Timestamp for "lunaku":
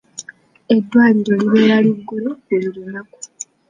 2.75-3.17